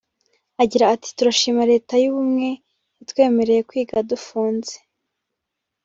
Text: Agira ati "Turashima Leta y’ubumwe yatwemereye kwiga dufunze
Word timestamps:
Agira 0.63 0.85
ati 0.95 1.09
"Turashima 1.17 1.63
Leta 1.71 1.93
y’ubumwe 2.03 2.49
yatwemereye 2.97 3.61
kwiga 3.69 3.97
dufunze 4.09 4.75